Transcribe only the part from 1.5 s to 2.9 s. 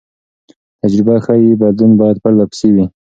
بدلون باید پرله پسې وي.